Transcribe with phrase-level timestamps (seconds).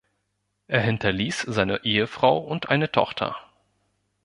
[0.65, 3.35] Er hinterließ seine Ehefrau und eine Tochter.